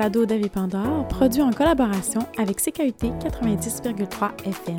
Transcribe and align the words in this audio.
balado 0.00 0.24
d'Ave 0.24 0.48
Pandore, 0.48 1.06
produit 1.08 1.42
en 1.42 1.50
collaboration 1.50 2.20
avec 2.38 2.56
CKUT 2.56 3.12
90,3 3.20 4.30
FM. 4.46 4.78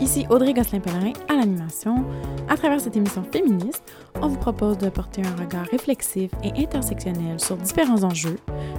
Ici 0.00 0.26
Audrey 0.30 0.52
Gosselin-Pellerin 0.52 1.12
à 1.28 1.34
l'animation. 1.34 2.04
À 2.48 2.56
travers 2.56 2.80
cette 2.80 2.96
émission 2.96 3.22
féministe, 3.22 3.84
on 4.20 4.26
vous 4.26 4.36
propose 4.36 4.76
de 4.78 4.88
porter 4.88 5.22
un 5.24 5.40
regard 5.40 5.64
réflexif 5.66 6.32
et 6.42 6.60
intersectionnel 6.60 7.38
sur 7.38 7.56
différents 7.56 8.02
enjeux, 8.02 8.38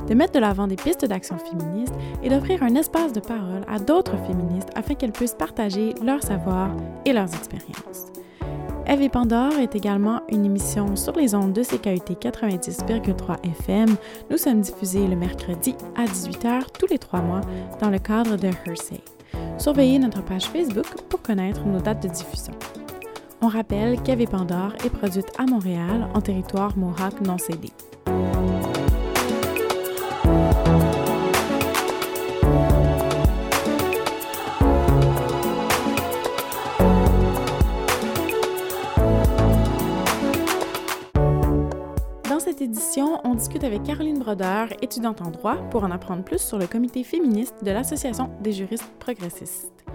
de 0.10 0.14
mettre 0.14 0.34
de 0.34 0.40
l'avant 0.40 0.68
des 0.68 0.76
pistes 0.76 1.06
d'action 1.06 1.38
féministes 1.38 1.96
et 2.24 2.30
d'offrir 2.30 2.62
un 2.62 2.76
espace 2.76 3.14
de 3.14 3.22
parole 3.22 3.64
à 3.70 3.80
d'autres 3.80 4.18
féministes 4.28 4.72
afin 4.76 4.96
qu'elles 4.96 5.14
puissent 5.14 5.34
partager 5.34 5.94
leurs 6.04 6.24
savoirs 6.24 6.76
et 7.06 7.14
leurs 7.14 7.34
expériences. 7.34 8.19
Eve 8.90 9.08
Pandore 9.08 9.60
est 9.60 9.76
également 9.76 10.24
une 10.30 10.46
émission 10.46 10.96
sur 10.96 11.14
les 11.14 11.36
ondes 11.36 11.54
de 11.54 11.62
CKUT 11.62 12.16
90,3 12.20 13.38
FM. 13.46 13.96
Nous 14.32 14.38
sommes 14.38 14.62
diffusés 14.62 15.06
le 15.06 15.16
mercredi 15.16 15.76
à 15.96 16.06
18h 16.06 16.64
tous 16.80 16.88
les 16.88 16.98
trois 16.98 17.22
mois 17.22 17.42
dans 17.80 17.92
le 17.92 18.00
cadre 18.00 18.36
de 18.36 18.48
Hersey. 18.48 19.02
Surveillez 19.60 20.00
notre 20.00 20.24
page 20.24 20.46
Facebook 20.46 20.88
pour 21.08 21.22
connaître 21.22 21.64
nos 21.68 21.80
dates 21.80 22.02
de 22.02 22.08
diffusion. 22.08 22.54
On 23.42 23.48
rappelle 23.48 24.02
qu'Eve 24.02 24.28
Pandore 24.28 24.74
est 24.84 24.90
produite 24.90 25.32
à 25.38 25.46
Montréal 25.46 26.10
en 26.16 26.22
territoire 26.22 26.76
Mohawk 26.76 27.22
non 27.22 27.38
cédé. 27.38 27.70
Cette 42.60 42.72
édition, 42.72 43.22
on 43.24 43.36
discute 43.36 43.64
avec 43.64 43.84
Caroline 43.84 44.20
Brodeur, 44.20 44.68
étudiante 44.82 45.22
en 45.22 45.32
droit, 45.32 45.56
pour 45.70 45.86
en 45.86 45.92
apprendre 45.92 46.24
plus 46.24 46.40
sur 46.40 46.58
le 46.58 46.68
comité 46.68 47.06
féministe 47.06 47.56
de 47.64 47.72
l'Association 47.72 48.32
des 48.42 48.52
juristes 48.52 48.92
progressistes. 49.00 49.86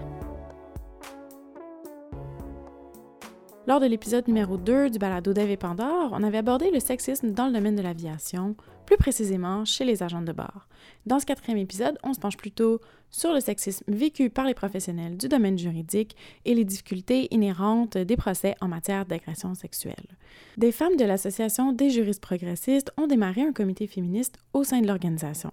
Lors 3.67 3.79
de 3.79 3.87
l'épisode 3.87 4.27
numéro 4.27 4.57
2 4.57 4.91
du 4.91 4.99
balado 4.99 5.33
d'Ève 5.33 5.49
et 5.49 5.57
Pandore, 5.57 6.11
on 6.11 6.21
avait 6.21 6.37
abordé 6.37 6.69
le 6.69 6.79
sexisme 6.79 7.31
dans 7.31 7.47
le 7.47 7.53
domaine 7.53 7.75
de 7.75 7.81
l'aviation, 7.81 8.55
plus 8.85 8.95
précisément 8.95 9.65
chez 9.65 9.85
les 9.85 10.03
agents 10.03 10.21
de 10.21 10.31
bord. 10.31 10.67
Dans 11.07 11.19
ce 11.19 11.25
quatrième 11.25 11.57
épisode, 11.57 11.97
on 12.03 12.13
se 12.13 12.19
penche 12.19 12.37
plutôt 12.37 12.79
sur 13.09 13.33
le 13.33 13.39
sexisme 13.39 13.83
vécu 13.87 14.29
par 14.29 14.45
les 14.45 14.53
professionnels 14.53 15.17
du 15.17 15.27
domaine 15.29 15.57
juridique 15.57 16.15
et 16.45 16.53
les 16.53 16.63
difficultés 16.63 17.27
inhérentes 17.33 17.97
des 17.97 18.17
procès 18.17 18.53
en 18.61 18.67
matière 18.67 19.07
d'agression 19.07 19.55
sexuelle. 19.55 20.15
Des 20.57 20.71
femmes 20.71 20.95
de 20.95 21.05
l'Association 21.05 21.71
des 21.71 21.89
juristes 21.89 22.21
progressistes 22.21 22.91
ont 22.97 23.07
démarré 23.07 23.41
un 23.41 23.51
comité 23.51 23.87
féministe 23.87 24.37
au 24.53 24.63
sein 24.63 24.79
de 24.79 24.87
l'organisation. 24.87 25.51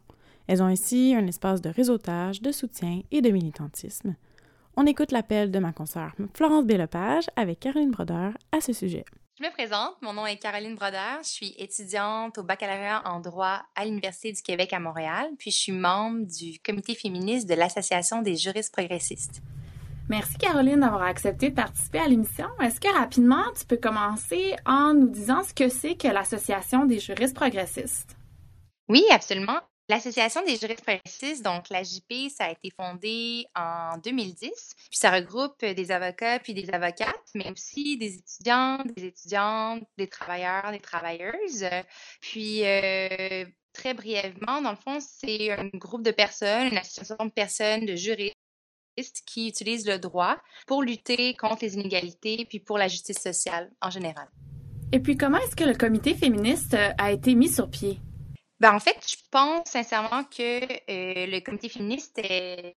Elles 0.48 0.62
ont 0.62 0.68
ici 0.68 1.14
un 1.16 1.26
espace 1.26 1.62
de 1.62 1.70
réseautage, 1.70 2.42
de 2.42 2.52
soutien 2.52 3.00
et 3.10 3.22
de 3.22 3.30
militantisme. 3.30 4.16
On 4.74 4.86
écoute 4.86 5.12
l'appel 5.12 5.50
de 5.50 5.58
ma 5.58 5.72
consoeur 5.72 6.12
Florence 6.32 6.64
Bélepage 6.64 7.24
avec 7.36 7.60
Caroline 7.60 7.90
Brodeur 7.90 8.32
à 8.52 8.62
ce 8.62 8.72
sujet. 8.72 9.04
Je 9.38 9.44
me 9.44 9.50
présente, 9.50 10.00
mon 10.00 10.14
nom 10.14 10.24
est 10.24 10.38
Caroline 10.38 10.76
Brodeur, 10.76 11.18
je 11.22 11.28
suis 11.28 11.54
étudiante 11.58 12.38
au 12.38 12.42
baccalauréat 12.42 13.02
en 13.04 13.20
droit 13.20 13.62
à 13.74 13.84
l'Université 13.84 14.32
du 14.32 14.40
Québec 14.40 14.72
à 14.72 14.80
Montréal, 14.80 15.28
puis 15.38 15.50
je 15.50 15.56
suis 15.56 15.72
membre 15.72 16.26
du 16.26 16.58
comité 16.60 16.94
féministe 16.94 17.48
de 17.48 17.54
l'Association 17.54 18.22
des 18.22 18.36
juristes 18.36 18.72
progressistes. 18.72 19.42
Merci 20.08 20.38
Caroline 20.38 20.80
d'avoir 20.80 21.02
accepté 21.02 21.50
de 21.50 21.54
participer 21.54 21.98
à 21.98 22.08
l'émission. 22.08 22.48
Est-ce 22.62 22.80
que 22.80 22.92
rapidement 22.94 23.44
tu 23.58 23.66
peux 23.66 23.76
commencer 23.76 24.56
en 24.64 24.94
nous 24.94 25.08
disant 25.08 25.42
ce 25.42 25.52
que 25.52 25.68
c'est 25.68 25.96
que 25.96 26.08
l'Association 26.08 26.86
des 26.86 26.98
juristes 26.98 27.36
progressistes? 27.36 28.16
Oui, 28.88 29.04
absolument. 29.10 29.60
L'Association 29.92 30.42
des 30.42 30.56
juristes 30.56 30.84
progressistes, 30.86 31.44
donc 31.44 31.68
l'AJP, 31.68 32.30
ça 32.34 32.46
a 32.46 32.50
été 32.52 32.70
fondé 32.74 33.44
en 33.54 33.98
2010, 34.02 34.48
puis 34.48 34.98
ça 34.98 35.10
regroupe 35.10 35.62
des 35.62 35.90
avocats 35.90 36.38
puis 36.38 36.54
des 36.54 36.70
avocates, 36.70 37.28
mais 37.34 37.52
aussi 37.52 37.98
des 37.98 38.14
étudiants, 38.14 38.78
des 38.96 39.04
étudiantes, 39.04 39.82
des 39.98 40.08
travailleurs, 40.08 40.70
des 40.72 40.80
travailleuses. 40.80 41.66
Puis 42.22 42.64
euh, 42.64 43.44
très 43.74 43.92
brièvement, 43.92 44.62
dans 44.62 44.70
le 44.70 44.78
fond, 44.78 44.98
c'est 44.98 45.50
un 45.50 45.68
groupe 45.74 46.02
de 46.02 46.10
personnes, 46.10 46.68
une 46.68 46.78
association 46.78 47.26
de 47.26 47.30
personnes, 47.30 47.84
de 47.84 47.94
juristes 47.94 48.34
qui 49.26 49.48
utilisent 49.48 49.86
le 49.86 49.98
droit 49.98 50.38
pour 50.66 50.82
lutter 50.82 51.34
contre 51.34 51.66
les 51.66 51.74
inégalités 51.74 52.46
puis 52.48 52.60
pour 52.60 52.78
la 52.78 52.88
justice 52.88 53.18
sociale 53.18 53.70
en 53.82 53.90
général. 53.90 54.30
Et 54.90 55.00
puis 55.00 55.18
comment 55.18 55.36
est-ce 55.36 55.54
que 55.54 55.64
le 55.64 55.74
comité 55.74 56.14
féministe 56.14 56.78
a 56.96 57.12
été 57.12 57.34
mis 57.34 57.50
sur 57.50 57.68
pied? 57.68 58.00
Ben, 58.62 58.74
en 58.74 58.78
fait, 58.78 58.96
je 59.04 59.16
pense 59.32 59.70
sincèrement 59.70 60.22
que 60.22 60.62
euh, 60.62 61.26
le 61.26 61.40
comité 61.40 61.68
féministe, 61.68 62.12
c'était 62.14 62.76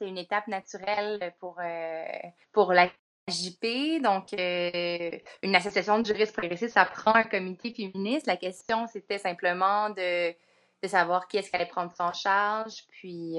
une 0.00 0.16
étape 0.16 0.46
naturelle 0.46 1.34
pour, 1.40 1.56
euh, 1.60 2.04
pour 2.52 2.72
la 2.72 2.88
JP. 3.26 4.00
Donc, 4.00 4.32
euh, 4.32 5.10
une 5.42 5.56
association 5.56 5.98
de 5.98 6.06
juristes 6.06 6.36
progressistes, 6.36 6.74
ça 6.74 6.84
prend 6.84 7.16
un 7.16 7.24
comité 7.24 7.74
féministe. 7.74 8.28
La 8.28 8.36
question, 8.36 8.86
c'était 8.86 9.18
simplement 9.18 9.90
de, 9.90 10.30
de 10.30 10.88
savoir 10.88 11.26
qui 11.26 11.38
est-ce 11.38 11.50
qui 11.50 11.56
allait 11.56 11.66
prendre 11.66 11.92
en 11.98 12.12
charge, 12.12 12.86
puis 12.92 13.38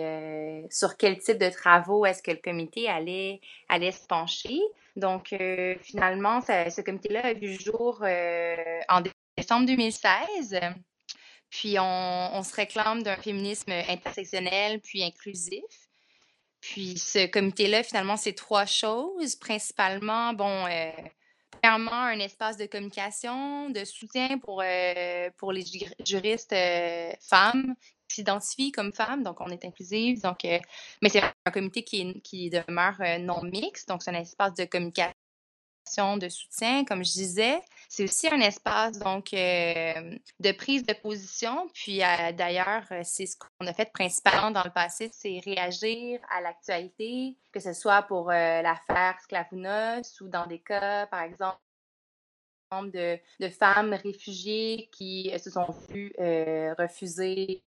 sur 0.70 0.98
quel 0.98 1.18
type 1.20 1.38
de 1.38 1.50
travaux 1.50 2.06
est-ce 2.06 2.22
que 2.22 2.32
le 2.32 2.42
comité 2.44 2.90
allait, 2.90 3.40
allait 3.70 3.94
se 3.94 4.06
pencher. 4.06 4.60
Donc, 4.98 5.34
finalement, 5.82 6.42
ce 6.42 6.82
comité-là 6.82 7.28
a 7.28 7.34
vu 7.34 7.54
jour 7.58 8.04
en 8.04 9.02
décembre 9.38 9.66
2016. 9.68 10.60
Puis 11.56 11.78
on, 11.80 12.44
se 12.44 12.54
réclame 12.54 13.02
d'un 13.02 13.16
féminisme 13.16 13.72
intersectionnel 13.72 14.82
puis 14.82 15.04
inclusif. 15.04 15.64
Puis 16.60 16.98
ce 16.98 17.28
comité-là, 17.28 17.82
finalement, 17.82 18.18
c'est 18.18 18.34
trois 18.34 18.66
choses. 18.66 19.38
Principalement, 19.38 20.34
bon, 20.34 20.66
euh, 20.66 20.92
premièrement, 21.52 21.94
un 21.94 22.20
espace 22.20 22.58
de 22.58 22.66
communication, 22.66 23.70
de 23.70 23.86
soutien 23.86 24.38
pour, 24.38 24.62
euh, 24.66 25.30
pour 25.38 25.54
les 25.54 25.64
juristes 26.06 26.52
euh, 26.52 27.14
femmes 27.22 27.76
qui 28.10 28.16
s'identifient 28.16 28.74
comme 28.74 28.92
femmes, 28.92 29.24
donc 29.24 29.40
on 29.40 29.48
est 29.48 29.64
inclusive. 29.64 30.22
Donc, 30.22 30.40
mais 30.44 31.10
c'est 31.10 31.24
un 31.24 31.52
comité 31.54 31.84
qui, 31.84 32.22
qui 32.22 32.50
demeure 32.50 32.98
non 33.22 33.42
mixte, 33.44 33.88
donc 33.88 34.04
c'est 34.04 34.12
un 34.12 34.20
espace 34.20 34.56
de 34.56 34.66
communication 34.66 35.14
de 36.18 36.30
soutien, 36.30 36.84
comme 36.84 37.04
je 37.04 37.12
disais. 37.12 37.62
C'est 37.90 38.04
aussi 38.04 38.28
un 38.28 38.42
espace 38.42 39.00
donc 39.00 39.34
euh, 39.34 40.18
de 40.40 40.52
prise 40.52 40.84
de 40.84 40.94
position. 40.94 41.70
Puis 41.74 42.04
euh, 42.04 42.32
d'ailleurs, 42.34 42.84
euh, 42.92 43.02
c'est 43.04 43.26
ce 43.26 43.38
qu'on 43.38 43.68
a 43.68 43.74
fait 43.74 43.92
principalement 43.94 44.52
dans 44.52 44.64
le 44.64 44.72
passé, 44.72 45.10
c'est 45.14 45.40
réagir 45.46 46.20
à 46.30 46.42
l'actualité, 46.42 47.38
que 47.54 47.60
ce 47.60 47.74
soit 47.74 48.02
pour 48.04 48.30
l'affaire 48.30 49.18
Sclavounos 49.22 50.22
ou 50.22 50.28
dans 50.28 50.48
des 50.48 50.60
cas, 50.60 51.08
par 51.08 51.22
exemple, 51.22 51.58
de, 52.92 53.18
de 53.40 53.50
femmes 53.50 53.94
réfugiées 53.94 54.90
qui 54.92 55.32
se 55.40 55.50
sont 55.50 55.68
vues 55.90 56.14
refuser 56.78 57.64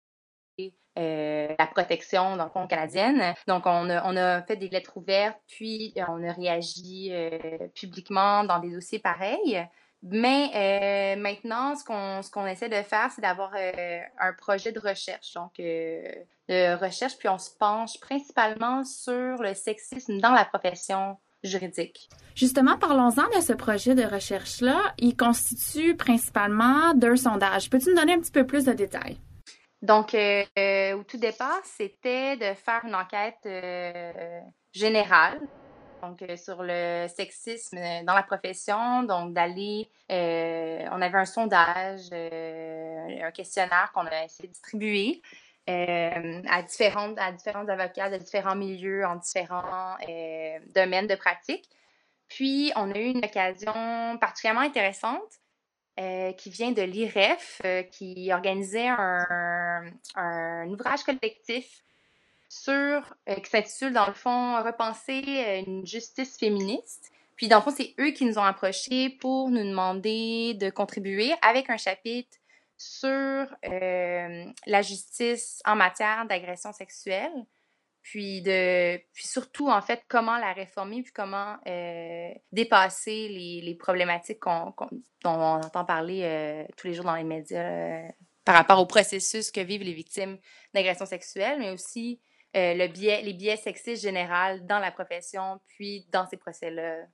euh, 0.97 1.53
la 1.59 1.67
protection 1.67 2.37
dans 2.37 2.45
le 2.45 2.49
fond 2.49 2.67
canadienne. 2.67 3.33
Donc, 3.49 3.63
on 3.65 3.89
a, 3.89 4.09
on 4.09 4.15
a 4.15 4.41
fait 4.43 4.55
des 4.55 4.69
lettres 4.69 4.95
ouvertes, 4.95 5.37
puis 5.45 5.93
euh, 5.97 6.03
on 6.07 6.23
a 6.23 6.31
réagi 6.31 7.09
euh, 7.11 7.37
publiquement 7.73 8.45
dans 8.45 8.59
des 8.59 8.71
dossiers 8.71 8.99
pareils. 8.99 9.61
Mais 10.01 11.15
maintenant, 11.17 11.75
ce 11.75 11.83
qu'on 11.83 12.21
ce 12.21 12.29
qu'on 12.29 12.45
essaie 12.45 12.69
de 12.69 12.83
faire, 12.83 13.09
c'est 13.11 13.23
d'avoir 13.23 13.53
un 13.55 14.33
projet 14.33 14.71
de 14.71 14.79
recherche, 14.79 15.33
donc 15.33 15.53
de 15.57 16.75
recherche, 16.75 17.17
puis 17.17 17.27
on 17.27 17.39
se 17.39 17.49
penche 17.57 17.99
principalement 17.99 18.83
sur 18.83 19.41
le 19.41 19.55
sexisme 19.55 20.19
dans 20.19 20.29
la 20.29 20.45
profession 20.45 21.17
juridique. 21.43 22.07
Justement, 22.35 22.77
parlons-en 22.77 23.27
de 23.35 23.41
ce 23.41 23.53
projet 23.53 23.95
de 23.95 24.03
recherche-là. 24.03 24.93
Il 24.99 25.17
constitue 25.17 25.95
principalement 25.95 26.93
deux 26.93 27.15
sondages. 27.15 27.71
Peux-tu 27.71 27.89
nous 27.89 27.95
donner 27.95 28.13
un 28.13 28.19
petit 28.19 28.31
peu 28.31 28.45
plus 28.45 28.65
de 28.65 28.73
détails? 28.73 29.17
Donc, 29.85 30.15
euh, 30.15 30.93
au 30.95 31.03
tout 31.03 31.17
départ, 31.17 31.61
c'était 31.63 32.37
de 32.37 32.55
faire 32.55 32.81
une 32.85 32.95
enquête 32.95 33.37
euh, 33.45 34.41
générale, 34.73 35.39
donc 36.01 36.23
euh, 36.23 36.35
sur 36.37 36.63
le 36.63 37.05
sexisme 37.07 37.77
dans 38.03 38.15
la 38.15 38.23
profession, 38.23 39.03
donc 39.03 39.33
d'aller, 39.33 39.87
on 40.09 41.01
avait 41.01 41.19
un 41.19 41.25
sondage, 41.25 42.11
un 42.11 43.29
questionnaire 43.29 43.91
qu'on 43.93 44.07
a 44.07 44.23
essayé 44.23 44.49
de 44.49 44.53
distribuer 44.53 45.21
à 45.67 46.63
différentes, 46.63 47.19
à 47.19 47.31
différents 47.31 47.67
avocats 47.67 48.09
de 48.09 48.17
différents 48.17 48.55
milieux, 48.55 49.05
en 49.05 49.17
différents 49.17 49.97
domaines 50.73 51.07
de 51.07 51.15
pratique. 51.15 51.69
Puis, 52.27 52.71
on 52.75 52.91
a 52.91 52.97
eu 52.97 53.11
une 53.11 53.23
occasion 53.23 54.17
particulièrement 54.19 54.61
intéressante 54.61 55.39
euh, 55.97 56.33
qui 56.33 56.49
vient 56.49 56.73
de 56.73 56.81
l'IREF, 56.81 57.61
euh, 57.63 57.81
qui 57.83 58.29
organisait 58.33 58.89
un, 58.89 60.67
ouvrage 60.67 61.03
collectif 61.03 61.83
sur, 62.49 62.73
euh, 62.73 63.35
qui 63.35 63.49
s'intitule, 63.49 63.93
dans 63.93 64.07
le 64.07 64.13
fond, 64.13 64.61
Repenser 64.61 65.63
une 65.65 65.87
justice 65.87 66.37
féministe. 66.37 67.11
Puis, 67.37 67.47
dans 67.47 67.57
le 67.57 67.61
fond, 67.61 67.71
c'est 67.71 67.93
eux 68.01 68.11
qui 68.11 68.25
nous 68.25 68.37
ont 68.37 68.43
approchés 68.43 69.09
pour 69.09 69.49
nous 69.49 69.63
demander 69.63 70.53
de 70.55 70.69
contribuer 70.69 71.33
avec 71.41 71.69
un 71.69 71.77
chapitre 71.77 72.37
sur 72.77 73.47
la 73.63 74.81
justice 74.81 75.61
en 75.65 75.77
matière 75.77 76.25
d'agression 76.25 76.73
sexuelle, 76.73 77.31
puis 78.05 78.43
de 78.43 78.97
puis 79.13 79.27
surtout 79.27 79.67
en 79.67 79.81
fait 79.81 80.03
comment 80.07 80.37
la 80.37 80.53
réformer 80.53 81.01
puis 81.01 81.11
comment 81.11 81.57
dépasser 82.51 83.27
les, 83.29 83.61
les 83.63 83.75
problématiques 83.75 84.43
dont 84.43 84.73
on 85.23 85.55
entend 85.55 85.85
parler 85.85 86.67
tous 86.77 86.87
les 86.87 86.93
jours 86.93 87.05
dans 87.05 87.15
les 87.15 87.23
médias 87.23 88.03
par 88.45 88.55
rapport 88.55 88.79
au 88.79 88.85
processus 88.85 89.49
que 89.49 89.59
vivent 89.59 89.81
les 89.81 89.93
victimes 89.93 90.37
d'agression 90.75 91.07
sexuelle, 91.07 91.57
mais 91.59 91.71
aussi 91.71 92.21
le 92.53 92.87
biais, 92.87 93.23
les 93.23 93.33
biais 93.33 93.57
sexistes 93.57 94.03
généraux 94.03 94.59
dans 94.61 94.79
la 94.79 94.91
profession, 94.91 95.59
puis 95.67 96.05
dans 96.11 96.27
ces 96.27 96.37
procès-là. 96.37 97.07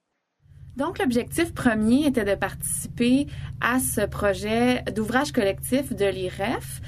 Donc, 0.76 1.00
l'objectif 1.00 1.54
premier 1.54 2.08
était 2.08 2.24
de 2.24 2.36
participer 2.36 3.28
à 3.60 3.80
ce 3.80 4.02
projet 4.02 4.84
d'ouvrage 4.84 5.32
collectif 5.32 5.94
de 5.94 6.06
l'IREF. 6.06 6.82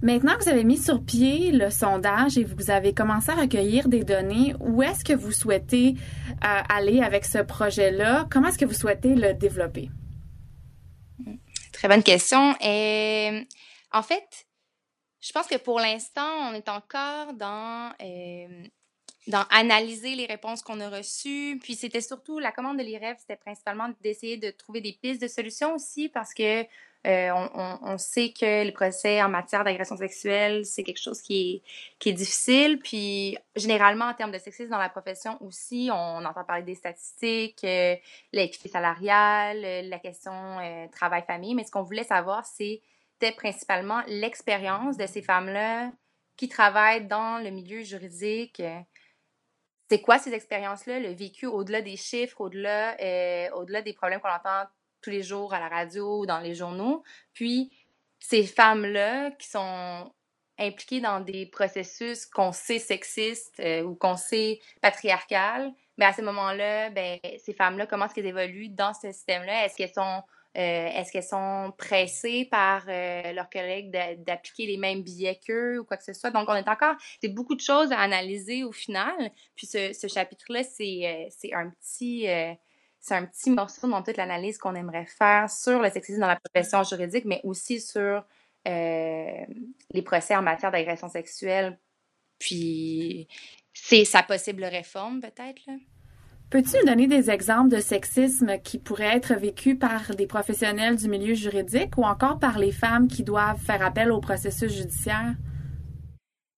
Maintenant 0.00 0.36
que 0.36 0.44
vous 0.44 0.48
avez 0.48 0.64
mis 0.64 0.78
sur 0.78 1.04
pied 1.04 1.50
le 1.50 1.70
sondage 1.70 2.38
et 2.38 2.44
vous 2.44 2.70
avez 2.70 2.94
commencé 2.94 3.30
à 3.30 3.34
recueillir 3.34 3.88
des 3.88 4.04
données, 4.04 4.54
où 4.60 4.82
est-ce 4.82 5.04
que 5.04 5.12
vous 5.12 5.32
souhaitez 5.32 5.96
euh, 6.44 6.62
aller 6.68 7.00
avec 7.00 7.24
ce 7.24 7.38
projet-là? 7.38 8.28
Comment 8.30 8.48
est-ce 8.48 8.58
que 8.58 8.64
vous 8.64 8.74
souhaitez 8.74 9.16
le 9.16 9.34
développer? 9.34 9.90
Très 11.72 11.88
bonne 11.88 12.02
question. 12.02 12.54
En 13.92 14.02
fait, 14.02 14.46
je 15.20 15.32
pense 15.32 15.46
que 15.46 15.56
pour 15.56 15.80
l'instant, 15.80 16.50
on 16.50 16.54
est 16.54 16.68
encore 16.68 17.32
dans 17.34 17.92
euh, 18.00 18.66
dans 19.26 19.44
analyser 19.50 20.14
les 20.14 20.26
réponses 20.26 20.62
qu'on 20.62 20.80
a 20.80 20.88
reçues. 20.88 21.58
Puis 21.62 21.74
c'était 21.74 22.00
surtout 22.00 22.38
la 22.38 22.52
commande 22.52 22.78
de 22.78 22.82
l'IREF, 22.82 23.18
c'était 23.18 23.36
principalement 23.36 23.90
d'essayer 24.00 24.36
de 24.36 24.50
trouver 24.50 24.80
des 24.80 24.92
pistes 24.92 25.20
de 25.20 25.28
solutions 25.28 25.74
aussi 25.74 26.08
parce 26.08 26.34
que 26.34 26.64
euh, 27.08 27.30
on, 27.82 27.96
sait 27.96 28.34
que 28.38 28.64
les 28.64 28.72
procès 28.72 29.22
en 29.22 29.30
matière 29.30 29.64
d'agression 29.64 29.96
sexuelle, 29.96 30.66
c'est 30.66 30.82
quelque 30.82 31.00
chose 31.00 31.22
qui 31.22 31.62
est, 32.04 32.12
difficile. 32.12 32.78
Puis 32.80 33.38
généralement, 33.56 34.06
en 34.06 34.14
termes 34.14 34.30
de 34.30 34.38
sexisme 34.38 34.70
dans 34.70 34.78
la 34.78 34.90
profession 34.90 35.38
aussi, 35.42 35.88
on 35.90 36.24
entend 36.24 36.44
parler 36.44 36.64
des 36.64 36.74
statistiques, 36.74 37.64
euh, 37.64 37.96
l'équité 38.32 38.68
salariale, 38.68 39.62
euh, 39.64 39.82
la 39.82 39.98
question 39.98 40.32
travail-famille. 40.92 41.54
Mais 41.54 41.64
ce 41.64 41.70
qu'on 41.70 41.82
voulait 41.82 42.04
savoir, 42.04 42.44
c'était 42.44 43.32
principalement 43.36 44.02
l'expérience 44.06 44.98
de 44.98 45.06
ces 45.06 45.22
femmes-là 45.22 45.90
qui 46.36 46.48
travaillent 46.48 47.06
dans 47.06 47.42
le 47.42 47.50
milieu 47.50 47.82
juridique, 47.82 48.62
c'est 49.90 50.00
quoi 50.02 50.18
ces 50.18 50.34
expériences-là, 50.34 51.00
le 51.00 51.08
vécu 51.08 51.46
au-delà 51.46 51.80
des 51.80 51.96
chiffres, 51.96 52.40
au-delà 52.40 52.96
au-delà 53.54 53.82
des 53.82 53.94
problèmes 53.94 54.20
qu'on 54.20 54.28
entend 54.28 54.68
tous 55.08 55.12
les 55.12 55.22
jours 55.22 55.54
à 55.54 55.58
la 55.58 55.68
radio 55.68 56.20
ou 56.20 56.26
dans 56.26 56.40
les 56.40 56.54
journaux. 56.54 57.02
Puis 57.32 57.70
ces 58.18 58.44
femmes-là 58.44 59.30
qui 59.30 59.48
sont 59.48 60.12
impliquées 60.58 61.00
dans 61.00 61.20
des 61.20 61.46
processus 61.46 62.26
qu'on 62.26 62.52
sait 62.52 62.78
sexistes 62.78 63.58
euh, 63.60 63.82
ou 63.82 63.94
qu'on 63.94 64.16
sait 64.16 64.58
patriarcal, 64.82 65.72
mais 65.96 66.04
à 66.04 66.12
ce 66.12 66.20
moment-là, 66.20 66.90
ben, 66.90 67.18
ces 67.38 67.54
femmes-là, 67.54 67.86
comment 67.86 68.04
est-ce 68.06 68.14
qu'elles 68.14 68.26
évoluent 68.26 68.68
dans 68.68 68.92
ce 68.92 69.12
système-là? 69.12 69.64
Est-ce 69.64 69.76
qu'elles 69.76 69.94
sont 69.94 70.22
euh, 70.56 70.88
est-ce 70.88 71.20
sont 71.20 71.72
pressées 71.78 72.48
par 72.50 72.84
euh, 72.88 73.32
leurs 73.32 73.48
collègues 73.48 73.90
d'appliquer 74.24 74.66
les 74.66 74.76
mêmes 74.76 75.02
billets 75.02 75.38
qu'eux 75.46 75.78
ou 75.78 75.84
quoi 75.84 75.96
que 75.96 76.02
ce 76.02 76.12
soit? 76.12 76.30
Donc, 76.30 76.48
on 76.48 76.54
est 76.54 76.68
encore, 76.68 76.96
c'est 77.20 77.28
beaucoup 77.28 77.54
de 77.54 77.60
choses 77.60 77.92
à 77.92 78.00
analyser 78.00 78.64
au 78.64 78.72
final. 78.72 79.30
Puis 79.54 79.66
ce, 79.66 80.08
chapitre-là, 80.08 80.64
c'est 80.64 81.30
euh, 81.30 81.56
un 81.56 81.70
petit 81.70 82.26
c'est 83.08 83.14
un 83.14 83.24
petit 83.24 83.50
morceau 83.50 83.88
dans 83.88 84.02
toute 84.02 84.16
l'analyse 84.16 84.58
qu'on 84.58 84.74
aimerait 84.74 85.06
faire 85.06 85.50
sur 85.50 85.80
le 85.80 85.90
sexisme 85.90 86.20
dans 86.20 86.26
la 86.26 86.38
profession 86.38 86.82
juridique, 86.84 87.24
mais 87.24 87.40
aussi 87.44 87.80
sur 87.80 88.24
les 88.64 90.02
procès 90.04 90.36
en 90.36 90.42
matière 90.42 90.70
d'agression 90.70 91.08
sexuelle. 91.08 91.78
Puis 92.38 93.26
c'est 93.72 94.04
sa 94.04 94.22
possible 94.22 94.64
réforme, 94.64 95.20
peut-être. 95.20 95.62
Peux-tu 96.50 96.78
nous 96.78 96.86
donner 96.86 97.06
des 97.06 97.30
exemples 97.30 97.70
de 97.70 97.80
sexisme 97.80 98.58
qui 98.60 98.78
pourraient 98.78 99.16
être 99.16 99.34
vécus 99.34 99.78
par 99.78 100.14
des 100.14 100.26
professionnels 100.26 100.96
du 100.96 101.08
milieu 101.08 101.34
juridique 101.34 101.98
ou 101.98 102.04
encore 102.04 102.38
par 102.38 102.58
les 102.58 102.72
femmes 102.72 103.08
qui 103.08 103.22
doivent 103.22 103.60
faire 103.60 103.84
appel 103.84 104.12
au 104.12 104.20
processus 104.20 104.72
judiciaire? 104.72 105.34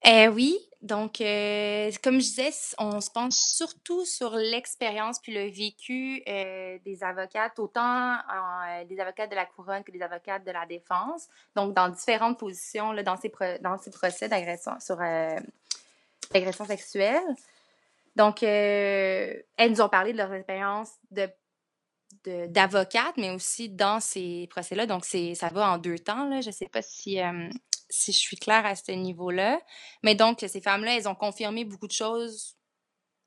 Eh 0.05 0.29
oui, 0.29 0.57
donc, 0.83 1.21
euh, 1.21 1.91
comme 2.03 2.21
je 2.21 2.27
disais, 2.27 2.51
on 2.79 3.03
se 3.03 3.11
penche 3.11 3.35
surtout 3.35 4.07
sur 4.07 4.35
l'expérience 4.35 5.19
puis 5.19 5.35
le 5.35 5.51
vécu 5.51 6.23
euh, 6.27 6.79
des 6.87 7.05
avocates, 7.05 7.59
autant 7.59 8.15
euh, 8.15 8.85
des 8.87 8.99
avocates 8.99 9.31
de 9.31 9.35
la 9.35 9.45
couronne 9.45 9.85
que 9.85 9.93
des 9.93 10.01
avocates 10.01 10.43
de 10.43 10.51
la 10.51 10.65
défense. 10.65 11.29
Donc, 11.55 11.75
dans 11.75 11.91
différentes 11.91 12.39
positions 12.39 12.93
là, 12.93 13.03
dans, 13.03 13.19
ces 13.19 13.31
dans 13.61 13.77
ces 13.77 13.91
procès 13.91 14.31
d'agression 14.31 14.73
sur 14.81 14.97
l'agression 16.33 16.65
sexuelle. 16.65 17.25
Donc, 18.17 18.43
elles 18.43 19.45
nous 19.69 19.83
ont 19.83 19.89
parlé 19.91 20.13
de 20.13 20.19
leur 20.19 20.33
expérience 20.33 20.93
de 21.11 21.29
d'avocate, 22.25 23.17
mais 23.17 23.31
aussi 23.31 23.69
dans 23.69 24.01
ces 24.01 24.47
procès-là. 24.51 24.85
Donc, 24.85 25.05
ça 25.05 25.49
va 25.49 25.71
en 25.71 25.79
deux 25.79 25.99
temps. 25.99 26.29
Là. 26.29 26.41
Je 26.41 26.49
ne 26.49 26.53
sais 26.53 26.67
pas 26.67 26.83
si, 26.83 27.19
si 27.91 28.13
je 28.13 28.19
suis 28.19 28.37
claire 28.37 28.65
à 28.67 28.75
ce 28.77 28.93
niveau-là. 28.93 29.61
Mais 30.03 30.15
donc, 30.15 30.45
ces 30.47 30.61
femmes-là, 30.61 30.97
elles 30.97 31.09
ont 31.09 31.15
confirmé 31.15 31.65
beaucoup 31.65 31.87
de 31.87 31.93
choses 31.93 32.57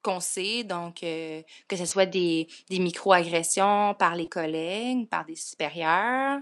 qu'on 0.02 0.20
sait, 0.20 0.64
donc 0.66 1.02
euh, 1.04 1.42
que 1.70 1.78
ce 1.78 1.86
soit 1.86 2.06
des, 2.06 2.48
des 2.70 2.80
micro-agressions 2.80 3.96
par 3.96 4.16
les 4.16 4.28
collègues, 4.28 5.08
par 5.10 5.26
des 5.26 5.38
supérieurs, 5.38 6.40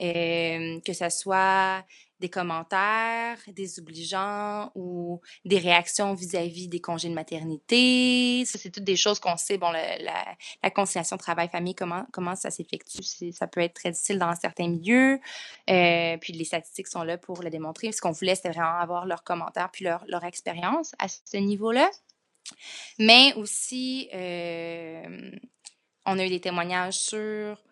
que 0.00 0.92
ce 0.92 1.08
soit 1.10 1.84
des 2.20 2.28
commentaires 2.28 3.38
désobligeants 3.48 4.70
ou 4.74 5.20
des 5.44 5.58
réactions 5.58 6.14
vis-à-vis 6.14 6.68
des 6.68 6.80
congés 6.80 7.08
de 7.08 7.14
maternité. 7.14 8.44
Ça, 8.46 8.58
c'est 8.58 8.70
toutes 8.70 8.84
des 8.84 8.96
choses 8.96 9.18
qu'on 9.18 9.36
sait. 9.36 9.58
Bon, 9.58 9.70
la, 9.70 10.70
conciliation 10.70 11.16
travail-famille, 11.16 11.74
comment, 11.74 12.36
ça 12.36 12.50
s'effectue, 12.50 13.02
ça 13.32 13.46
peut 13.46 13.60
être 13.60 13.74
très 13.74 13.90
difficile 13.90 14.18
dans 14.18 14.34
certains 14.34 14.68
milieux. 14.68 15.20
Euh, 15.70 16.16
puis 16.18 16.32
les 16.32 16.44
statistiques 16.44 16.88
sont 16.88 17.02
là 17.02 17.18
pour 17.18 17.42
le 17.42 17.50
démontrer. 17.50 17.92
Ce 17.92 18.00
qu'on 18.00 18.12
voulait, 18.12 18.34
c'était 18.34 18.50
vraiment 18.50 18.78
avoir 18.78 19.06
leurs 19.06 19.24
commentaires 19.24 19.70
puis 19.70 19.84
leur, 19.84 20.04
leur 20.08 20.24
expérience 20.24 20.94
à 20.98 21.06
ce 21.08 21.36
niveau-là. 21.36 21.90
Mais 22.98 23.34
aussi, 23.34 24.08
euh, 24.14 25.30
on 26.06 26.18
a 26.18 26.24
eu 26.24 26.28
des 26.28 26.40
témoignages 26.40 26.98
sur 26.98 27.62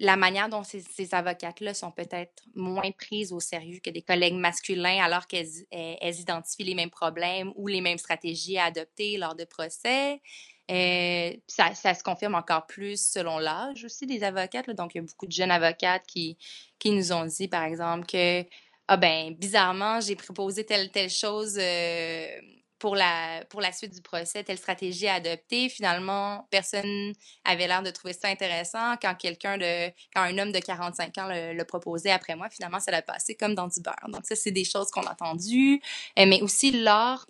la 0.00 0.16
manière 0.16 0.48
dont 0.48 0.64
ces, 0.64 1.14
avocates-là 1.14 1.74
sont 1.74 1.90
peut-être 1.90 2.42
moins 2.54 2.90
prises 2.90 3.32
au 3.32 3.38
sérieux 3.38 3.80
que 3.84 3.90
des 3.90 4.00
collègues 4.00 4.34
masculins 4.34 4.98
alors 5.02 5.26
qu'elles 5.26 5.66
elles 5.70 6.18
identifient 6.18 6.64
les 6.64 6.74
mêmes 6.74 6.90
problèmes 6.90 7.52
ou 7.54 7.68
les 7.68 7.82
mêmes 7.82 7.98
stratégies 7.98 8.56
à 8.56 8.64
adopter 8.64 9.18
lors 9.18 9.34
de 9.34 9.44
procès. 9.44 10.22
Euh, 10.70 11.32
ça, 11.48 11.74
se 11.94 12.02
confirme 12.02 12.34
encore 12.34 12.66
plus 12.66 13.00
selon 13.00 13.38
l'âge 13.38 13.84
aussi 13.84 14.06
des 14.06 14.22
avocates. 14.22 14.70
Donc, 14.70 14.94
il 14.94 14.98
y 14.98 15.00
a 15.00 15.04
beaucoup 15.04 15.26
de 15.26 15.32
jeunes 15.32 15.50
avocates 15.50 16.06
qui, 16.06 16.38
qui 16.78 16.92
nous 16.92 17.12
ont 17.12 17.26
dit, 17.26 17.48
par 17.48 17.64
exemple, 17.64 18.06
que, 18.06 18.44
ah 18.88 18.96
ben, 18.96 19.34
bizarrement, 19.34 20.00
j'ai 20.00 20.16
proposé 20.16 20.64
telle, 20.64 20.90
telle 20.90 21.10
chose. 21.10 21.58
Euh, 21.60 22.40
pour 22.80 22.96
la, 22.96 23.44
pour 23.50 23.60
la 23.60 23.72
suite 23.72 23.94
du 23.94 24.00
procès, 24.00 24.42
telle 24.42 24.58
stratégie 24.58 25.06
à 25.06 25.14
adopter. 25.14 25.68
Finalement, 25.68 26.48
personne 26.50 27.12
avait 27.44 27.68
l'air 27.68 27.82
de 27.82 27.90
trouver 27.90 28.14
ça 28.14 28.28
intéressant. 28.28 28.96
Quand 29.00 29.14
quelqu'un 29.14 29.58
de, 29.58 29.88
quand 30.14 30.22
un 30.22 30.36
homme 30.38 30.50
de 30.50 30.58
45 30.58 31.18
ans 31.18 31.28
le, 31.28 31.62
proposait 31.64 32.10
après 32.10 32.34
moi, 32.34 32.48
finalement, 32.48 32.80
ça 32.80 32.90
l'a 32.90 33.02
passé 33.02 33.36
comme 33.36 33.54
dans 33.54 33.68
du 33.68 33.80
beurre. 33.80 34.08
Donc, 34.08 34.24
ça, 34.24 34.34
c'est 34.34 34.50
des 34.50 34.64
choses 34.64 34.90
qu'on 34.90 35.02
a 35.02 35.12
entendues. 35.12 35.80
Euh, 36.18 36.24
mais 36.26 36.40
aussi 36.40 36.72
lors 36.82 37.26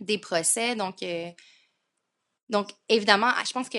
des 0.00 0.18
procès, 0.18 0.76
donc, 0.76 1.02
euh, 1.02 1.30
donc, 2.48 2.70
évidemment, 2.88 3.32
je 3.44 3.52
pense 3.52 3.68
que 3.68 3.78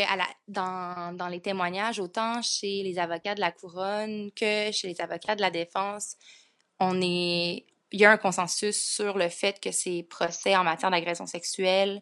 dans, 0.50 1.16
dans 1.16 1.28
les 1.30 1.40
témoignages, 1.40 2.00
autant 2.00 2.42
chez 2.42 2.84
les 2.84 3.00
avocats 3.00 3.36
de 3.36 3.40
la 3.40 3.52
couronne 3.52 4.32
que 4.34 4.72
chez 4.72 4.90
les 4.90 5.00
avocats 5.02 5.36
de 5.36 5.42
la 5.42 5.50
défense, 5.50 6.18
on 6.80 7.02
est, 7.02 7.66
il 7.92 8.00
y 8.00 8.06
a 8.06 8.12
un 8.12 8.18
consensus 8.18 8.78
sur 8.78 9.18
le 9.18 9.30
fait 9.30 9.60
que 9.60 9.72
ces 9.72 10.04
procès 10.04 10.56
en 10.56 10.64
matière 10.64 10.92
d'agression 10.92 11.26
sexuelle 11.26 12.02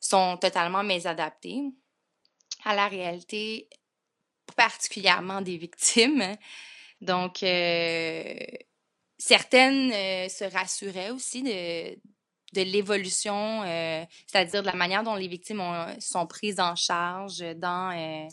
sont 0.00 0.36
totalement 0.36 0.84
mésadaptés 0.84 1.62
à 2.64 2.74
la 2.74 2.88
réalité, 2.88 3.68
particulièrement 4.56 5.40
des 5.40 5.56
victimes. 5.56 6.36
Donc, 7.00 7.42
euh, 7.42 8.38
certaines 9.18 9.92
euh, 9.92 10.28
se 10.28 10.44
rassuraient 10.44 11.10
aussi 11.10 11.42
de, 11.42 11.94
de 12.52 12.62
l'évolution, 12.62 13.62
euh, 13.62 14.04
c'est-à-dire 14.26 14.62
de 14.62 14.66
la 14.66 14.74
manière 14.74 15.02
dont 15.02 15.14
les 15.14 15.28
victimes 15.28 15.62
sont 15.98 16.26
prises 16.26 16.60
en 16.60 16.76
charge 16.76 17.40
dans, 17.56 18.28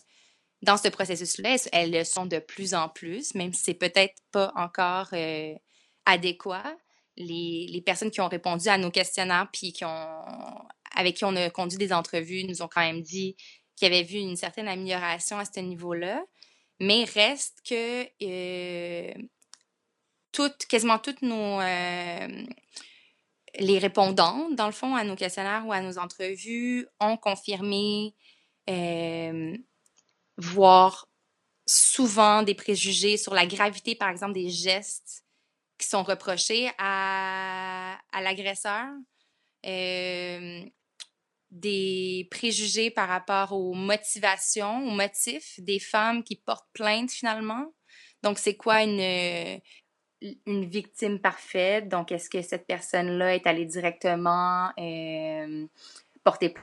dans 0.62 0.78
ce 0.78 0.90
processus-là. 0.90 1.58
Elles, 1.72 1.92
le 1.92 2.04
sont 2.04 2.26
de 2.26 2.40
plus 2.40 2.74
en 2.74 2.90
plus, 2.90 3.34
même 3.34 3.54
si 3.54 3.64
c'est 3.64 3.74
peut-être 3.74 4.16
pas 4.32 4.52
encore 4.56 5.10
adéquat 6.06 6.76
les, 7.18 7.82
personnes 7.86 8.12
qui 8.12 8.22
ont 8.22 8.28
répondu 8.28 8.68
à 8.70 8.78
nos 8.78 8.92
questionnaires 8.92 9.48
puis 9.52 9.74
qui 9.74 9.86
ont, 9.86 10.22
avec 10.96 11.18
qui 11.18 11.26
on 11.26 11.36
a 11.36 11.50
conduit 11.50 11.78
des 11.78 11.94
entrevues 11.94 12.44
nous 12.46 12.62
ont 12.62 12.68
quand 12.68 12.82
même 12.82 13.02
dit 13.02 13.36
qu'ils 13.76 13.88
avaient 13.88 14.04
vu 14.04 14.18
une 14.18 14.36
certaine 14.36 14.68
amélioration 14.68 15.38
à 15.38 15.46
ce 15.46 15.60
niveau-là. 15.60 16.24
Mais 16.80 17.04
reste 17.04 17.60
que 17.68 18.06
euh, 18.24 19.14
toutes, 20.32 20.66
quasiment 20.68 21.00
toutes 21.00 21.22
nos 21.22 21.60
les 23.60 23.80
répondantes, 23.80 24.56
dans 24.56 24.66
le 24.66 24.72
fond, 24.72 24.96
à 24.96 25.04
nos 25.04 25.16
questionnaires 25.16 25.68
ou 25.68 25.74
à 25.74 25.82
nos 25.82 25.98
entrevues, 25.98 26.88
ont 27.02 27.18
confirmé 27.18 28.16
voir 30.38 31.10
souvent 31.66 32.44
des 32.44 32.56
préjugés 32.56 33.18
sur 33.18 33.34
la 33.34 33.46
gravité, 33.46 33.96
par 33.96 34.10
exemple, 34.10 34.34
des 34.34 34.50
gestes 34.50 35.24
qui 35.82 35.88
sont 35.88 36.04
reprochés 36.04 36.72
à, 36.78 37.98
l'agresseur. 38.14 38.88
Euh, 39.66 40.64
des 41.52 42.28
préjugés 42.32 42.90
par 42.90 43.10
rapport 43.10 43.52
aux 43.52 43.74
motivations, 43.74 44.88
aux 44.88 44.92
motifs 44.92 45.60
des 45.60 45.80
femmes 45.80 46.24
qui 46.24 46.38
portent 46.38 46.70
plainte 46.74 47.12
finalement. 47.12 47.74
Donc, 48.24 48.40
c'est 48.40 48.56
quoi 48.56 48.84
une, 48.84 49.60
une 50.46 50.66
victime 50.66 51.20
parfaite? 51.20 51.90
Donc, 51.90 52.12
est-ce 52.12 52.30
que 52.30 52.42
cette 52.42 52.66
personne-là 52.66 53.36
est 53.36 53.46
allée 53.48 53.66
directement 53.66 54.72
euh, 54.80 55.68
porter 56.24 56.54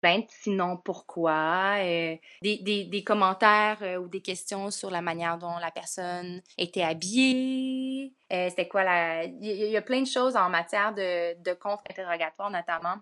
plainte, 0.00 0.28
sinon 0.30 0.76
pourquoi, 0.76 1.76
euh, 1.78 2.16
des, 2.42 2.58
des, 2.58 2.84
des, 2.84 3.04
commentaires 3.04 3.78
euh, 3.82 3.96
ou 3.96 4.08
des 4.08 4.20
questions 4.20 4.70
sur 4.70 4.90
la 4.90 5.02
manière 5.02 5.38
dont 5.38 5.58
la 5.58 5.70
personne 5.70 6.42
était 6.58 6.82
habillée, 6.82 8.12
euh, 8.32 8.48
c'était 8.48 8.68
quoi 8.68 8.84
la... 8.84 9.24
Il 9.24 9.42
y, 9.42 9.76
a 9.76 9.82
plein 9.82 10.00
de 10.00 10.06
choses 10.06 10.36
en 10.36 10.48
matière 10.48 10.94
de, 10.94 11.40
de 11.42 11.52
contre-interrogatoire 11.54 12.50
notamment 12.50 12.96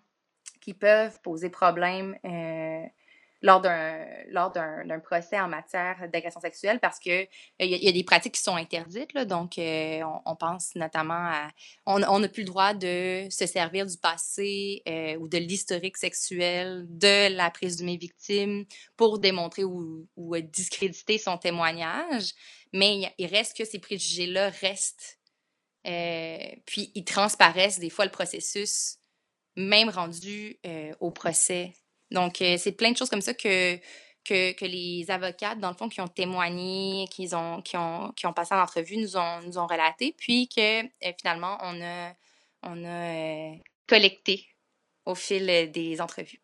qui 0.60 0.74
peuvent 0.74 1.20
poser 1.22 1.50
problème 1.50 2.16
euh, 2.24 2.84
lors 3.40 3.60
d'un 3.60 4.04
lors 4.30 4.50
d'un 4.50 5.00
procès 5.00 5.38
en 5.38 5.48
matière 5.48 6.08
d'agression 6.12 6.40
sexuelle 6.40 6.80
parce 6.80 6.98
que 6.98 7.26
il 7.60 7.68
y, 7.68 7.88
a 7.88 7.92
des 7.92 8.04
pratiques 8.04 8.34
qui 8.34 8.40
sont 8.40 8.56
interdites 8.56 9.12
là, 9.14 9.24
donc 9.24 9.58
euh, 9.58 10.02
on, 10.26 10.36
pense 10.36 10.74
notamment 10.74 11.14
à 11.14 11.48
on 11.86 11.98
n'a 11.98 12.28
plus 12.28 12.42
le 12.42 12.48
droit 12.48 12.74
de 12.74 13.26
se 13.30 13.46
servir 13.46 13.86
du 13.86 13.96
passé 13.96 14.82
euh, 14.88 15.16
ou 15.16 15.28
de 15.28 15.38
l'historique 15.38 15.96
sexuel 15.96 16.84
de 16.88 17.34
la 17.34 17.50
présumée 17.50 17.96
victime 17.96 18.64
pour 18.96 19.18
démontrer 19.18 19.64
ou, 19.64 20.06
ou 20.16 20.36
discréditer 20.38 21.18
son 21.18 21.38
témoignage. 21.38 22.34
Mais 22.72 23.12
il 23.18 23.26
reste 23.26 23.56
que 23.56 23.64
ces 23.64 23.78
préjugés 23.78 24.26
là 24.26 24.50
restent 24.50 25.18
euh, 25.86 26.38
puis 26.66 26.90
ils 26.94 27.04
transparaissent 27.04 27.78
des 27.78 27.90
fois 27.90 28.04
le 28.04 28.10
processus 28.10 28.98
même 29.56 29.88
rendu 29.88 30.58
au 31.00 31.10
procès 31.10 31.72
donc, 32.10 32.40
euh, 32.40 32.56
c'est 32.58 32.72
plein 32.72 32.90
de 32.92 32.96
choses 32.96 33.10
comme 33.10 33.20
ça 33.20 33.34
que, 33.34 33.76
que, 34.24 34.64
les 34.64 35.10
avocates, 35.10 35.58
dans 35.60 35.70
le 35.70 35.76
fond, 35.76 35.88
qui 35.88 36.00
ont 36.00 36.08
témoigné, 36.08 37.06
qui 37.10 37.28
ont, 37.34 37.62
qui 37.62 37.76
ont, 37.76 38.12
qui 38.12 38.26
ont 38.26 38.32
passé 38.32 38.54
en 38.54 38.60
entrevue, 38.60 38.96
nous 38.96 39.16
ont, 39.16 39.40
nous 39.42 39.58
ont 39.58 39.66
relaté, 39.66 40.14
puis 40.16 40.48
que 40.48 40.84
euh, 40.84 41.12
finalement, 41.18 41.58
on 41.62 41.82
a, 41.82 42.12
on 42.62 42.84
a 42.84 42.88
euh, 42.88 43.54
collecté 43.86 44.46
au 45.04 45.14
fil 45.14 45.70
des 45.72 46.00
entrevues. 46.00 46.40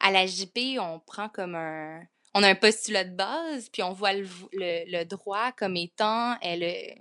À 0.00 0.10
la 0.10 0.26
JP, 0.26 0.78
on 0.80 1.00
prend 1.00 1.28
comme 1.28 1.54
un... 1.54 2.02
On 2.34 2.42
a 2.42 2.48
un 2.48 2.54
postulat 2.54 3.04
de 3.04 3.16
base, 3.16 3.68
puis 3.70 3.82
on 3.82 3.92
voit 3.94 4.12
le, 4.12 4.26
le, 4.52 5.04
droit 5.04 5.50
comme 5.52 5.76
étant 5.76 6.36
le, 6.42 6.94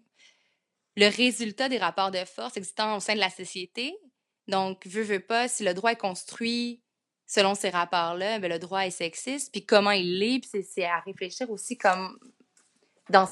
le 0.96 1.08
résultat 1.16 1.70
des 1.70 1.78
rapports 1.78 2.12
de 2.12 2.24
force 2.26 2.56
existant 2.58 2.96
au 2.96 3.00
sein 3.00 3.14
de 3.14 3.20
la 3.20 3.30
société. 3.30 3.96
Donc, 4.48 4.88
veut, 4.88 5.04
veut 5.04 5.20
pas, 5.20 5.48
si 5.48 5.64
le 5.64 5.74
droit 5.74 5.92
est 5.92 5.98
construit 5.98 6.82
selon 7.28 7.54
ces 7.54 7.70
rapports-là, 7.70 8.40
ben, 8.40 8.50
le 8.50 8.58
droit 8.58 8.86
est 8.86 8.90
sexiste, 8.90 9.52
puis 9.52 9.66
comment 9.66 9.92
il 9.92 10.18
l'est, 10.18 10.40
puis 10.40 10.64
c'est 10.64 10.86
à 10.86 11.00
réfléchir 11.02 11.52
aussi 11.52 11.78
comme 11.78 12.18
dans 13.10 13.28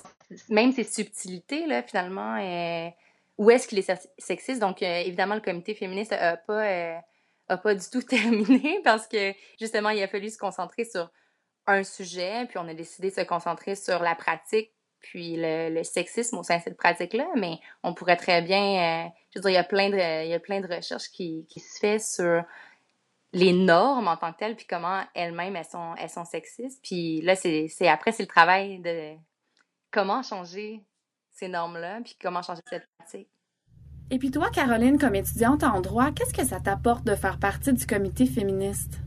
même 0.49 0.71
ces 0.71 0.83
subtilités, 0.83 1.65
là, 1.65 1.81
finalement, 1.81 2.37
euh, 2.37 2.89
où 3.37 3.49
est-ce 3.49 3.67
qu'il 3.67 3.79
est 3.79 4.09
sexiste. 4.17 4.59
Donc, 4.59 4.81
euh, 4.81 4.99
évidemment, 4.99 5.35
le 5.35 5.41
comité 5.41 5.75
féministe 5.75 6.11
n'a 6.11 6.37
pas, 6.37 6.65
euh, 6.65 6.97
pas 7.47 7.75
du 7.75 7.89
tout 7.89 8.01
terminé 8.07 8.81
parce 8.83 9.07
que, 9.07 9.33
justement, 9.59 9.89
il 9.89 10.01
a 10.03 10.07
fallu 10.07 10.29
se 10.29 10.37
concentrer 10.37 10.85
sur 10.85 11.09
un 11.67 11.83
sujet, 11.83 12.45
puis 12.47 12.57
on 12.57 12.67
a 12.67 12.73
décidé 12.73 13.09
de 13.09 13.15
se 13.15 13.21
concentrer 13.21 13.75
sur 13.75 14.03
la 14.03 14.15
pratique, 14.15 14.71
puis 14.99 15.35
le, 15.37 15.83
sexisme 15.83 16.37
au 16.37 16.43
sein 16.43 16.57
de 16.57 16.63
cette 16.63 16.77
pratique-là, 16.77 17.27
mais 17.35 17.59
on 17.83 17.93
pourrait 17.93 18.17
très 18.17 18.41
bien, 18.41 19.11
je 19.31 19.39
veux 19.39 19.41
dire, 19.41 19.49
il 19.51 19.53
y 19.53 19.57
a 19.57 19.63
plein 19.63 19.89
de, 19.89 20.25
il 20.25 20.29
y 20.29 20.33
a 20.33 20.39
plein 20.39 20.61
de 20.61 20.67
recherches 20.67 21.09
qui, 21.11 21.45
qui 21.47 21.59
se 21.59 21.79
fait 21.79 21.99
sur 21.99 22.43
les 23.35 23.51
normes 23.51 24.07
en 24.07 24.15
tant 24.15 24.31
que 24.31 24.37
telles, 24.37 24.55
puis 24.55 24.65
comment 24.65 25.03
elles-mêmes, 25.13 25.57
elles 25.57 25.65
sont, 25.65 25.93
elles 25.99 26.09
sont 26.09 26.23
sexistes. 26.23 26.79
Puis 26.81 27.21
là, 27.21 27.35
c'est 27.35 27.69
après, 27.87 28.13
c'est 28.13 28.23
le 28.23 28.27
travail 28.27 28.79
de 28.79 29.11
comment 29.91 30.23
changer 30.23 30.81
ces 31.31 31.49
normes-là, 31.49 31.99
puis 32.01 32.15
comment 32.19 32.41
changer 32.41 32.61
cette 32.69 32.87
pratique. 32.97 33.27
Et 34.09 34.19
puis 34.19 34.31
toi, 34.31 34.49
Caroline, 34.51 34.97
comme 34.97 35.15
étudiante 35.15 35.63
en 35.63 35.81
droit, 35.81 36.11
qu'est-ce 36.11 36.33
que 36.33 36.45
ça 36.45 36.61
t'apporte 36.61 37.03
de 37.03 37.15
faire 37.15 37.37
partie 37.37 37.73
du 37.73 37.85
comité 37.85 38.25
féministe? 38.25 38.99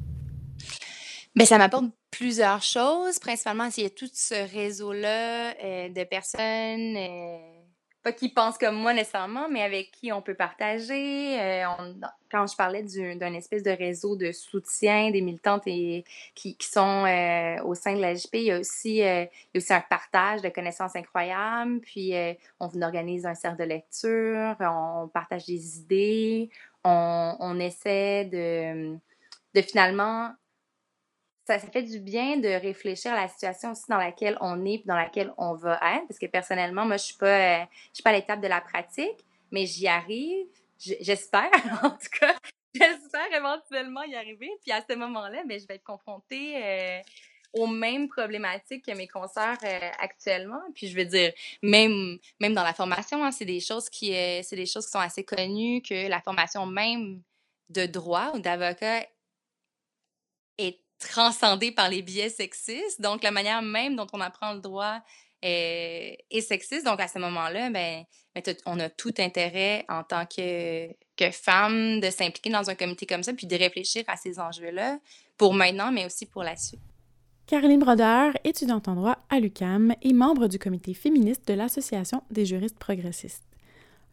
Bien, 1.35 1.47
ça 1.47 1.56
m'apporte 1.56 1.87
plusieurs 2.11 2.62
choses. 2.62 3.18
Principalement, 3.18 3.68
il 3.78 3.85
y 3.85 3.87
a 3.87 3.90
tout 3.90 4.11
ce 4.12 4.35
réseau-là 4.52 5.54
euh, 5.62 5.88
de 5.88 6.04
personnes 6.04 6.97
euh, 6.97 7.57
qui 8.12 8.28
pensent 8.28 8.58
comme 8.58 8.76
moi 8.76 8.92
nécessairement, 8.92 9.48
mais 9.48 9.62
avec 9.62 9.90
qui 9.90 10.12
on 10.12 10.22
peut 10.22 10.34
partager. 10.34 11.40
Euh, 11.40 11.64
quand 12.30 12.46
je 12.46 12.56
parlais 12.56 12.82
d'un 12.82 13.34
espèce 13.34 13.62
de 13.62 13.70
réseau 13.70 14.16
de 14.16 14.32
soutien 14.32 15.10
des 15.10 15.20
militantes 15.20 15.62
et, 15.66 16.04
qui, 16.34 16.56
sont 16.60 17.04
euh, 17.06 17.62
au 17.64 17.74
sein 17.74 17.94
de 17.94 18.00
la 18.00 18.14
JP, 18.14 18.34
il 18.34 18.42
y, 18.42 18.52
a 18.52 18.58
aussi, 18.58 19.02
euh, 19.02 19.24
aussi 19.54 19.72
un 19.72 19.80
partage 19.80 20.42
de 20.42 20.48
connaissances 20.48 20.96
incroyables. 20.96 21.80
Puis 21.80 22.12
on 22.60 22.82
organise 22.82 23.26
un 23.26 23.34
cercle 23.34 23.58
de 23.58 23.64
lecture, 23.64 24.56
on 24.60 25.08
partage 25.08 25.46
des 25.46 25.78
idées, 25.78 26.50
on, 26.84 27.58
essaie 27.60 28.24
de 28.26 28.98
finalement 29.62 30.32
ça, 31.48 31.58
fait 31.58 31.82
du 31.82 31.98
bien 31.98 32.36
de 32.36 32.48
réfléchir 32.48 33.12
à 33.12 33.22
la 33.22 33.28
situation 33.28 33.70
aussi 33.70 33.84
dans 33.88 33.96
laquelle 33.96 34.36
on 34.42 34.66
est 34.66 34.86
dans 34.86 34.96
laquelle 34.96 35.32
on 35.38 35.54
va 35.54 35.74
être. 35.94 36.06
Parce 36.06 36.18
que 36.18 36.26
personnellement, 36.26 36.84
moi, 36.84 36.98
je 36.98 37.04
suis 37.04 37.16
euh, 37.22 37.64
suis 37.92 38.02
pas 38.02 38.10
à 38.10 38.12
l'étape 38.12 38.40
de 38.42 38.48
la 38.48 38.60
pratique, 38.60 39.24
mais 39.50 39.64
j'y 39.64 39.88
arrive. 39.88 40.46
J'espère, 40.78 41.50
en 41.82 41.90
tout 41.90 42.18
cas. 42.20 42.34
J'espère 42.74 43.32
éventuellement 43.34 44.02
y 44.02 44.14
arriver. 44.14 44.50
Puis 44.62 44.72
à 44.72 44.84
ce 44.88 44.94
moment-là, 44.94 45.42
ben, 45.46 45.58
je 45.58 45.66
vais 45.66 45.76
être 45.76 45.84
confrontée 45.84 46.62
euh, 46.62 47.00
aux 47.54 47.66
mêmes 47.66 48.08
problématiques 48.08 48.84
que 48.84 48.94
mes 48.94 49.08
consoeurs 49.08 49.56
euh, 49.64 49.90
actuellement. 50.00 50.60
Puis 50.74 50.88
je 50.88 50.96
veux 50.96 51.06
dire, 51.06 51.32
même, 51.62 52.18
même 52.40 52.52
dans 52.52 52.62
la 52.62 52.74
formation, 52.74 53.24
hein, 53.24 53.32
c'est 53.32 53.46
des 53.46 53.60
choses 53.60 53.88
qui, 53.88 54.12
c'est 54.42 54.56
des 54.56 54.66
choses 54.66 54.84
qui 54.84 54.92
sont 54.92 55.00
assez 55.00 55.24
connues 55.24 55.80
que 55.80 56.08
la 56.08 56.20
formation 56.20 56.66
même 56.66 57.22
de 57.70 57.86
droit 57.86 58.32
ou 58.34 58.38
d'avocat 58.38 59.06
transcendé 60.98 61.72
par 61.72 61.88
les 61.88 62.02
biais 62.02 62.28
sexistes. 62.28 63.00
Donc, 63.00 63.22
la 63.22 63.30
manière 63.30 63.62
même 63.62 63.96
dont 63.96 64.06
on 64.12 64.20
apprend 64.20 64.52
le 64.52 64.60
droit 64.60 65.00
est, 65.42 66.40
sexiste. 66.40 66.84
Donc, 66.84 67.00
à 67.00 67.08
ce 67.08 67.18
moment-là, 67.18 67.70
ben, 67.70 68.04
ben 68.34 68.54
on 68.66 68.78
a 68.80 68.88
tout 68.88 69.14
intérêt 69.18 69.84
en 69.88 70.02
tant 70.02 70.26
que, 70.26 70.88
que 71.16 71.30
femme 71.30 72.00
de 72.00 72.10
s'impliquer 72.10 72.50
dans 72.50 72.68
un 72.68 72.74
comité 72.74 73.06
comme 73.06 73.22
ça, 73.22 73.32
puis 73.32 73.46
de 73.46 73.56
réfléchir 73.56 74.04
à 74.08 74.16
ces 74.16 74.38
enjeux-là 74.38 74.98
pour 75.36 75.54
maintenant, 75.54 75.92
mais 75.92 76.04
aussi 76.04 76.26
pour 76.26 76.42
la 76.42 76.56
suite. 76.56 76.80
Caroline 77.46 77.80
Brodeur, 77.80 78.34
étudiante 78.44 78.88
en 78.88 78.94
droit 78.94 79.18
à 79.30 79.40
l'UCAM 79.40 79.94
et 80.02 80.12
membre 80.12 80.48
du 80.48 80.58
comité 80.58 80.92
féministe 80.92 81.48
de 81.48 81.54
l'Association 81.54 82.22
des 82.30 82.44
juristes 82.44 82.78
progressistes. 82.78 83.47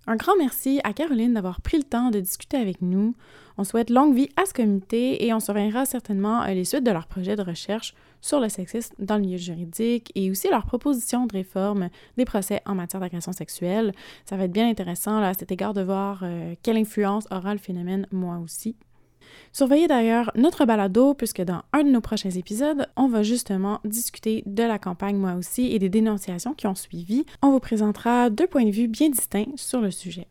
Un 0.07 0.17
grand 0.17 0.35
merci 0.37 0.79
à 0.83 0.93
Caroline 0.93 1.33
d'avoir 1.33 1.61
pris 1.61 1.77
le 1.77 1.83
temps 1.83 2.11
de 2.11 2.19
discuter 2.19 2.57
avec 2.57 2.81
nous. 2.83 3.15
On 3.57 3.63
souhaite 3.63 3.89
longue 3.89 4.13
vie 4.13 4.29
à 4.35 4.45
ce 4.45 4.53
comité 4.53 5.25
et 5.25 5.33
on 5.33 5.39
surveillera 5.39 5.85
certainement 5.85 6.43
euh, 6.43 6.53
les 6.53 6.63
suites 6.63 6.83
de 6.83 6.91
leur 6.91 7.07
projet 7.07 7.35
de 7.35 7.41
recherche 7.41 7.95
sur 8.21 8.39
le 8.39 8.47
sexisme 8.49 8.93
dans 8.99 9.15
le 9.15 9.21
milieu 9.21 9.37
juridique 9.37 10.11
et 10.13 10.29
aussi 10.29 10.47
leurs 10.49 10.67
propositions 10.67 11.25
de 11.25 11.33
réforme 11.33 11.89
des 12.17 12.25
procès 12.25 12.61
en 12.67 12.75
matière 12.75 12.99
d'agression 12.99 13.31
sexuelle. 13.31 13.93
Ça 14.25 14.37
va 14.37 14.43
être 14.43 14.51
bien 14.51 14.69
intéressant 14.69 15.17
à 15.17 15.33
cet 15.33 15.51
égard 15.51 15.73
de 15.73 15.81
voir 15.81 16.19
euh, 16.21 16.53
quelle 16.61 16.77
influence 16.77 17.25
aura 17.31 17.53
le 17.53 17.59
phénomène 17.59 18.05
moi 18.11 18.37
aussi. 18.37 18.75
Surveillez 19.51 19.87
d'ailleurs 19.87 20.31
notre 20.35 20.65
balado 20.65 21.13
puisque 21.13 21.41
dans 21.41 21.61
un 21.73 21.83
de 21.83 21.89
nos 21.89 22.01
prochains 22.01 22.31
épisodes, 22.31 22.87
on 22.95 23.07
va 23.07 23.23
justement 23.23 23.79
discuter 23.85 24.43
de 24.45 24.63
la 24.63 24.79
campagne 24.79 25.17
moi 25.17 25.33
aussi 25.33 25.71
et 25.71 25.79
des 25.79 25.89
dénonciations 25.89 26.53
qui 26.53 26.67
ont 26.67 26.75
suivi. 26.75 27.25
On 27.41 27.51
vous 27.51 27.59
présentera 27.59 28.29
deux 28.29 28.47
points 28.47 28.65
de 28.65 28.71
vue 28.71 28.87
bien 28.87 29.09
distincts 29.09 29.55
sur 29.55 29.81
le 29.81 29.91
sujet. 29.91 30.27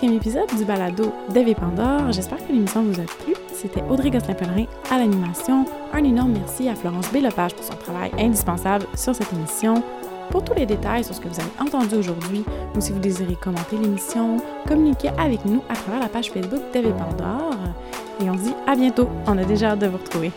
Quatrième 0.00 0.16
épisode 0.16 0.56
du 0.56 0.64
balado 0.64 1.12
Dave 1.28 1.54
Pandore. 1.54 2.10
J'espère 2.10 2.38
que 2.38 2.50
l'émission 2.50 2.82
vous 2.82 2.98
a 2.98 3.04
plu. 3.04 3.34
C'était 3.52 3.82
Audrey 3.90 4.08
Gosselin-Pellerin 4.08 4.64
à 4.90 4.96
l'animation. 4.96 5.66
Un 5.92 6.04
énorme 6.04 6.32
merci 6.32 6.70
à 6.70 6.74
Florence 6.74 7.12
B. 7.12 7.16
Lepage 7.16 7.54
pour 7.54 7.62
son 7.62 7.74
travail 7.74 8.10
indispensable 8.18 8.86
sur 8.94 9.14
cette 9.14 9.30
émission. 9.34 9.82
Pour 10.30 10.42
tous 10.42 10.54
les 10.54 10.64
détails 10.64 11.04
sur 11.04 11.14
ce 11.14 11.20
que 11.20 11.28
vous 11.28 11.38
avez 11.38 11.50
entendu 11.60 11.96
aujourd'hui, 11.96 12.44
ou 12.74 12.80
si 12.80 12.92
vous 12.92 12.98
désirez 12.98 13.34
commenter 13.34 13.76
l'émission, 13.76 14.38
communiquez 14.66 15.10
avec 15.18 15.44
nous 15.44 15.62
à 15.68 15.74
travers 15.74 16.00
la 16.00 16.08
page 16.08 16.30
Facebook 16.30 16.62
Dave 16.72 16.94
Pandore. 16.96 17.58
Et 18.22 18.30
on 18.30 18.38
se 18.38 18.44
dit 18.44 18.54
à 18.66 18.76
bientôt. 18.76 19.08
On 19.26 19.36
a 19.36 19.44
déjà 19.44 19.72
hâte 19.72 19.80
de 19.80 19.88
vous 19.88 19.98
retrouver. 19.98 20.32